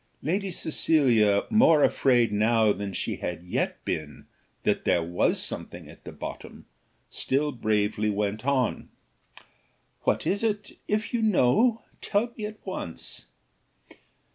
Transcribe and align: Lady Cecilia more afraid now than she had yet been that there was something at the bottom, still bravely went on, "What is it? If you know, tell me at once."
Lady 0.23 0.49
Cecilia 0.49 1.43
more 1.51 1.83
afraid 1.83 2.31
now 2.33 2.73
than 2.73 2.91
she 2.91 3.17
had 3.17 3.43
yet 3.43 3.85
been 3.85 4.25
that 4.63 4.83
there 4.83 5.03
was 5.03 5.39
something 5.39 5.87
at 5.87 6.05
the 6.05 6.11
bottom, 6.11 6.65
still 7.11 7.51
bravely 7.51 8.09
went 8.09 8.43
on, 8.43 8.89
"What 10.01 10.25
is 10.25 10.41
it? 10.41 10.71
If 10.87 11.13
you 11.13 11.21
know, 11.21 11.83
tell 12.01 12.33
me 12.35 12.47
at 12.47 12.57
once." 12.65 13.27